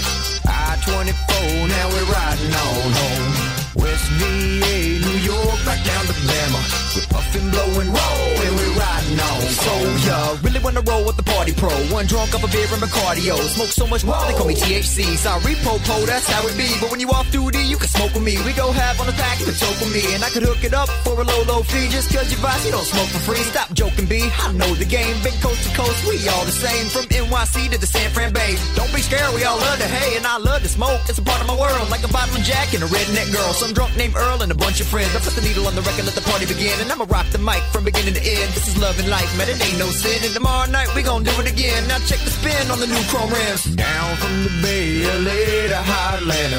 I-24, 0.47 1.69
now 1.69 1.87
we're 1.91 2.09
riding 2.09 2.53
on 2.55 2.93
home. 2.93 3.42
West 3.75 4.05
VA, 4.21 4.77
New 5.01 5.19
York, 5.25 5.59
back 5.65 5.81
down 5.85 6.05
to 6.05 6.13
Bama. 6.13 6.61
We're 6.93 7.09
puffing, 7.09 7.49
blowing, 7.49 7.89
whoa, 7.89 8.45
and 8.45 8.53
we're 8.57 8.77
riding 8.77 9.19
on. 9.19 9.41
So 9.49 9.73
ya 10.09 10.37
really 10.43 10.61
wanna 10.61 10.83
roll 10.83 11.05
with 11.07 11.17
the 11.17 11.23
party 11.23 11.53
pro? 11.53 11.73
One 11.89 12.07
drunk 12.07 12.35
up 12.35 12.45
a 12.45 12.49
beer 12.49 12.69
and 12.69 12.83
cardio. 12.85 13.37
Smoke 13.57 13.73
so 13.73 13.87
much, 13.87 14.03
they 14.03 14.35
call 14.37 14.47
me 14.47 14.55
THC. 14.55 15.17
Sorry, 15.17 15.55
po-po, 15.65 16.05
that's 16.05 16.29
how 16.29 16.47
it 16.47 16.57
be. 16.57 16.69
But 16.81 16.91
when 16.91 17.01
you 17.01 17.09
off 17.11 17.31
duty, 17.33 17.65
you 17.65 17.77
can 17.77 17.89
smoke 17.89 18.13
with 18.13 18.23
me. 18.23 18.37
We 18.45 18.53
go 18.53 18.73
have 18.73 19.01
on 19.01 19.07
the 19.07 19.17
pack, 19.17 19.41
you 19.41 19.47
can 19.47 19.55
choke 19.55 19.81
with 19.81 19.93
me. 19.93 20.05
And 20.15 20.23
I 20.23 20.29
could 20.29 20.43
hook 20.43 20.65
it 20.65 20.75
up 20.75 20.89
for 21.05 21.17
a 21.17 21.25
low, 21.25 21.43
low 21.49 21.63
fee. 21.63 21.89
Just 21.89 22.13
cause 22.13 22.31
you 22.31 22.39
vice, 22.39 22.65
you 22.67 22.73
don't 22.73 22.85
smoke 22.85 23.09
for 23.09 23.23
free. 23.25 23.43
Stop 23.49 23.73
joking, 23.73 24.07
B. 24.07 24.29
I 24.39 24.53
know 24.53 24.69
the 24.75 24.85
game. 24.85 25.17
Been 25.25 25.37
coast 25.41 25.65
to 25.65 25.71
coast, 25.77 26.05
we 26.05 26.21
all 26.29 26.45
the 26.45 26.53
same. 26.53 26.87
From 26.93 27.09
NYC 27.09 27.73
to 27.73 27.79
the 27.79 27.87
San 27.87 28.11
Fran 28.11 28.33
Bay. 28.33 28.57
Don't 28.77 28.93
be 28.93 29.01
scared, 29.01 29.33
we 29.35 29.45
all 29.45 29.57
love 29.57 29.79
the 29.79 29.89
hay. 29.89 30.17
And 30.17 30.27
I 30.27 30.37
love 30.37 30.63
to 30.63 30.69
smoke, 30.69 31.01
it's 31.09 31.19
a 31.19 31.25
part 31.25 31.41
of 31.41 31.47
my 31.47 31.57
world. 31.57 31.89
Like 31.89 32.05
a 32.05 32.13
of 32.13 32.43
Jack 32.45 32.75
and 32.75 32.83
a 32.83 32.87
redneck 32.87 33.33
girl. 33.33 33.53
Some 33.63 33.75
drunk 33.75 33.97
named 33.97 34.17
Earl 34.17 34.43
and 34.43 34.51
a 34.51 34.59
bunch 34.59 34.81
of 34.81 34.89
friends. 34.89 35.15
I 35.15 35.21
put 35.23 35.39
the 35.39 35.41
needle 35.41 35.69
on 35.69 35.77
the 35.77 35.83
record, 35.83 36.05
let 36.05 36.19
the 36.19 36.27
party 36.27 36.47
begin. 36.47 36.75
And 36.83 36.91
I'ma 36.91 37.07
rock 37.07 37.31
the 37.31 37.39
mic 37.39 37.63
from 37.71 37.85
beginning 37.85 38.15
to 38.15 38.19
end. 38.19 38.51
This 38.59 38.67
is 38.67 38.77
love 38.77 38.99
and 38.99 39.07
life, 39.07 39.31
man, 39.39 39.47
it 39.49 39.63
ain't 39.63 39.79
no 39.79 39.87
sin. 39.87 40.19
And 40.27 40.35
tomorrow 40.35 40.69
night 40.69 40.91
we 40.99 41.03
gon' 41.07 41.23
do 41.23 41.31
it 41.39 41.47
again. 41.47 41.87
Now 41.87 42.03
check 42.03 42.19
the 42.27 42.35
spin 42.35 42.59
on 42.75 42.81
the 42.83 42.91
new 42.91 42.99
chrome 43.07 43.31
rims. 43.31 43.63
Down 43.79 44.17
from 44.19 44.35
the 44.43 44.51
Bay, 44.67 45.07
LA 45.07 45.71
to 45.71 45.79
Hotlanta. 45.79 46.59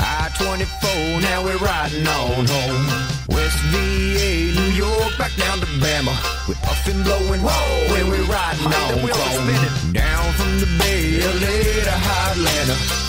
I-24, 0.00 1.20
now 1.20 1.44
we're 1.44 1.60
riding 1.60 2.08
on 2.08 2.48
home. 2.48 2.84
West 3.28 3.60
VA, 3.68 4.48
New 4.56 4.72
York, 4.72 5.20
back 5.20 5.36
down 5.36 5.60
to 5.60 5.68
Bama. 5.84 6.16
We're 6.48 6.56
puffin', 6.64 7.04
blowin', 7.04 7.44
whoa, 7.44 7.92
when 7.92 8.08
we're 8.08 8.24
riding 8.24 8.72
on 8.72 9.04
home. 9.04 9.92
Down 9.92 10.32
from 10.32 10.64
the 10.64 10.68
Bay, 10.80 11.20
LA 11.20 11.84
to 11.84 11.96
Hotlanta. 12.08 13.07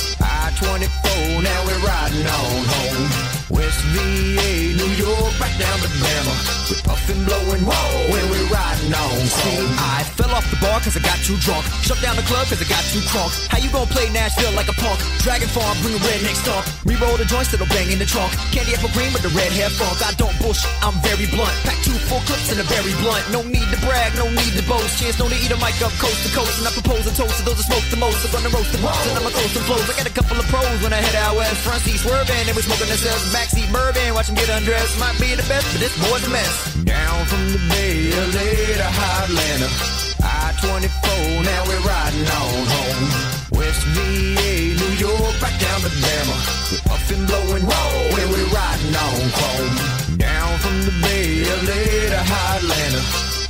24, 0.59 1.41
now 1.41 1.65
we're 1.65 1.79
riding 1.79 2.27
on 2.27 2.65
home. 2.65 3.38
West 3.49 3.81
VA, 3.89 4.77
New 4.77 4.93
York, 4.93 5.33
back 5.41 5.49
down 5.57 5.77
to 5.81 5.89
Bama. 5.97 6.35
We're 6.69 6.85
puffing, 6.85 7.25
blowing, 7.25 7.65
whoa, 7.65 8.13
when 8.13 8.21
we're 8.29 8.45
riding 8.53 8.93
on 8.93 9.25
See, 9.25 9.65
I 9.73 10.05
fell 10.13 10.29
off 10.37 10.45
the 10.53 10.57
bar 10.61 10.77
cause 10.85 10.93
I 10.93 11.01
got 11.01 11.17
too 11.25 11.33
drunk. 11.41 11.65
Shut 11.81 11.97
down 11.97 12.13
the 12.13 12.25
club 12.29 12.45
cause 12.45 12.61
I 12.61 12.69
got 12.69 12.85
too 12.93 13.01
crunk. 13.09 13.33
How 13.49 13.57
you 13.57 13.73
gonna 13.73 13.89
play 13.89 14.05
Nashville 14.13 14.53
like 14.53 14.69
a 14.69 14.77
punk? 14.77 15.01
Dragon 15.25 15.49
Farm, 15.49 15.73
bring 15.81 15.97
a 15.97 16.01
redneck 16.05 16.37
stomp. 16.37 16.61
Reroll 16.85 17.17
the 17.17 17.25
joints 17.25 17.49
that'll 17.49 17.65
bang 17.73 17.89
in 17.89 17.97
the 17.97 18.05
trunk. 18.05 18.29
Candy 18.53 18.77
apple 18.77 18.93
green 18.93 19.09
with 19.09 19.25
the 19.25 19.33
red 19.33 19.49
hair 19.49 19.73
funk. 19.73 19.97
I 20.05 20.13
don't 20.21 20.33
bullshit, 20.37 20.69
I'm 20.85 20.93
very 21.01 21.25
blunt. 21.33 21.53
Pack 21.65 21.81
two 21.81 21.97
full 22.05 22.21
clips 22.29 22.53
and 22.53 22.61
a 22.61 22.67
very 22.69 22.93
blunt. 23.01 23.25
No 23.33 23.41
need 23.41 23.65
to 23.73 23.79
brag, 23.81 24.13
no 24.13 24.29
need 24.29 24.53
to 24.53 24.65
boast. 24.69 25.01
Chance 25.01 25.17
known 25.17 25.33
to 25.33 25.39
eat 25.41 25.49
a 25.49 25.57
mic 25.57 25.77
up 25.81 25.93
coast 25.97 26.21
to 26.21 26.29
coast. 26.37 26.61
And 26.61 26.69
I 26.69 26.71
propose 26.77 27.01
a 27.09 27.13
toast 27.17 27.33
to 27.41 27.43
those 27.49 27.57
that 27.57 27.65
smoke 27.65 27.85
the 27.89 27.97
most. 27.97 28.21
I'm 28.29 28.45
gonna 28.45 28.53
roast 28.53 28.69
the 28.69 28.81
most 28.85 29.01
and 29.09 29.17
I'ma 29.17 29.33
throw 29.33 29.49
some 29.57 29.65
flows. 29.65 29.89
I 29.89 29.97
got 29.97 30.05
a 30.05 30.13
couple 30.13 30.37
of 30.37 30.45
pros 30.53 30.77
when 30.85 30.93
I 30.93 31.01
head 31.01 31.17
out 31.17 31.33
west. 31.33 31.65
Front 31.65 31.81
seat 31.81 31.97
swerving 31.97 32.45
and 32.45 32.53
we 32.53 32.61
smoking 32.61 32.93
ourselves. 32.93 33.38
Backseat 33.39 33.71
bourbon, 33.71 34.13
watch 34.13 34.27
them 34.27 34.35
get 34.35 34.49
undressed. 34.49 34.99
Might 34.99 35.15
be 35.15 35.31
the 35.31 35.47
best, 35.47 35.63
but 35.71 35.79
this 35.79 35.95
boy's 35.95 36.27
a 36.27 36.29
mess. 36.29 36.75
Down 36.83 37.23
from 37.31 37.47
the 37.55 37.61
Bay, 37.71 38.11
LA 38.11 38.75
to 38.75 38.89
hot 38.99 39.31
Atlanta. 39.31 39.71
I-24, 40.19 41.47
now 41.47 41.61
we're 41.63 41.79
riding 41.87 42.27
on 42.35 42.59
home. 42.75 43.07
West 43.55 43.79
VA, 43.95 44.75
New 44.75 44.93
York, 44.99 45.39
back 45.39 45.55
down 45.55 45.79
to 45.79 45.91
Bama. 46.03 46.35
We're 46.67 46.83
puffing, 46.83 47.23
blowing, 47.31 47.63
whoa, 47.63 48.11
when 48.11 48.27
we're 48.27 48.51
riding 48.51 48.91
on 49.07 49.23
chrome. 49.31 50.19
Down 50.19 50.51
from 50.59 50.75
the 50.83 50.91
Bay, 50.99 51.47
LA 51.47 52.11
to 52.11 52.19
hot 52.19 52.59
Atlanta. 52.59 53.01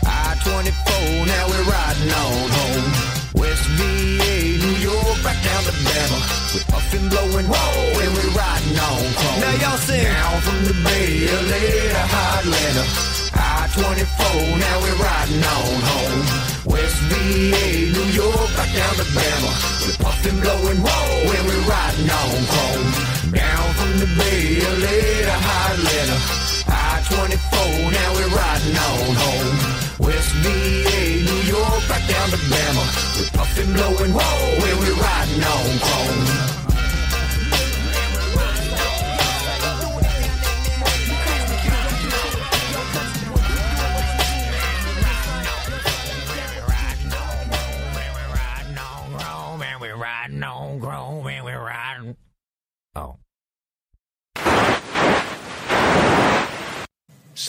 I-24, 0.06 1.26
now 1.26 1.44
we're 1.50 1.66
riding 1.66 2.14
on 2.14 2.39
I-24, 13.80 14.60
now 14.60 14.76
we're 14.84 15.00
riding 15.00 15.40
on 15.40 15.80
home. 15.88 16.20
West 16.68 17.00
VA, 17.08 17.96
New 17.96 18.10
York, 18.12 18.50
back 18.60 18.68
down 18.76 18.94
to 19.00 19.08
Bama. 19.16 19.52
We're 19.88 20.04
puffing, 20.04 20.40
blowing, 20.44 20.80
whoa, 20.84 21.32
when 21.32 21.44
we're 21.48 21.64
riding 21.64 22.10
on 22.12 22.40
chrome. 22.52 22.92
Down 23.32 23.68
from 23.80 23.92
the 24.04 24.10
Bay, 24.20 24.60
LA 24.60 25.00
to 25.24 25.36
Atlanta. 25.40 26.18
I-24, 26.68 27.92
now 27.96 28.10
we're 28.20 28.34
riding 28.36 28.76
on 28.76 29.16
home. 29.16 29.56
West 30.04 30.32
VA, 30.44 31.24
New 31.24 31.42
York, 31.48 31.82
back 31.88 32.04
down 32.04 32.30
to 32.36 32.40
Bama. 32.52 32.84
We're 33.16 33.32
puffing, 33.32 33.72
blowing, 33.72 34.12
whoa, 34.12 34.60
when 34.60 34.76
we're 34.80 35.00
riding 35.00 35.44
on 35.44 35.80
chrome. 35.80 36.69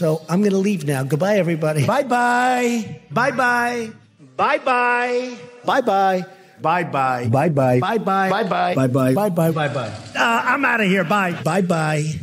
So 0.00 0.22
I'm 0.30 0.40
going 0.40 0.52
to 0.52 0.56
leave 0.56 0.86
now. 0.86 1.02
Goodbye, 1.04 1.36
everybody. 1.36 1.84
Bye 1.84 2.04
bye. 2.04 3.02
Bye 3.10 3.32
bye. 3.32 3.90
Bye 4.34 4.56
bye. 4.56 5.36
Bye 5.66 5.82
bye. 5.82 6.24
Bye 6.58 6.80
bye. 6.80 7.28
Bye 7.28 7.48
bye. 7.50 7.80
Bye 7.80 7.98
bye. 7.98 8.30
Bye 8.30 8.42
bye. 8.44 8.74
Bye 8.74 8.86
bye. 8.88 9.12
Bye 9.12 9.28
bye. 9.28 9.50
Bye 9.52 9.68
bye. 9.68 9.92
Uh, 10.16 10.40
I'm 10.56 10.64
out 10.64 10.80
of 10.80 10.86
here. 10.88 11.04
Bye. 11.04 11.42
Bye 11.42 11.60
bye. 11.60 12.14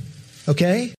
Okay? 0.48 0.97